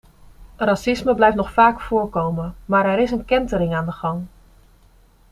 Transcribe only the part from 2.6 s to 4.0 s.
maar er is een kentering aan de